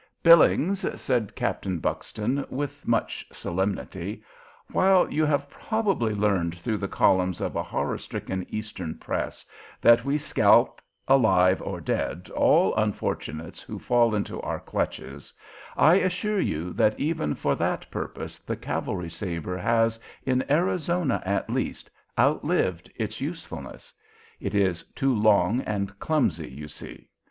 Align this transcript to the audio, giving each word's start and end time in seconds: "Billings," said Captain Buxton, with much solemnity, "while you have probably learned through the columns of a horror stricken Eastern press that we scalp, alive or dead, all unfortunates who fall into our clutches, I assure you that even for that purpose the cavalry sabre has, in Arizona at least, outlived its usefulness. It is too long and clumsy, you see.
"Billings," 0.23 0.99
said 0.99 1.35
Captain 1.35 1.77
Buxton, 1.77 2.43
with 2.49 2.87
much 2.87 3.23
solemnity, 3.31 4.23
"while 4.71 5.07
you 5.13 5.25
have 5.25 5.47
probably 5.47 6.15
learned 6.15 6.57
through 6.57 6.77
the 6.79 6.87
columns 6.87 7.39
of 7.39 7.55
a 7.55 7.61
horror 7.61 7.99
stricken 7.99 8.43
Eastern 8.49 8.95
press 8.97 9.45
that 9.79 10.03
we 10.03 10.17
scalp, 10.17 10.81
alive 11.07 11.61
or 11.61 11.79
dead, 11.79 12.31
all 12.31 12.73
unfortunates 12.77 13.61
who 13.61 13.77
fall 13.77 14.15
into 14.15 14.41
our 14.41 14.59
clutches, 14.59 15.31
I 15.77 15.97
assure 15.97 16.39
you 16.41 16.73
that 16.73 16.99
even 16.99 17.35
for 17.35 17.53
that 17.57 17.85
purpose 17.91 18.39
the 18.39 18.57
cavalry 18.57 19.11
sabre 19.11 19.57
has, 19.59 19.99
in 20.25 20.43
Arizona 20.51 21.21
at 21.27 21.47
least, 21.47 21.91
outlived 22.17 22.91
its 22.95 23.21
usefulness. 23.21 23.93
It 24.39 24.55
is 24.55 24.81
too 24.95 25.13
long 25.13 25.61
and 25.61 25.99
clumsy, 25.99 26.49
you 26.49 26.67
see. 26.67 27.07